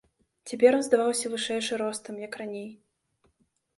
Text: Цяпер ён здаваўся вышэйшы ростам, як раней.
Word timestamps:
Цяпер 0.51 0.71
ён 0.77 0.85
здаваўся 0.87 1.31
вышэйшы 1.35 1.73
ростам, 1.85 2.13
як 2.27 2.41
раней. 2.43 2.69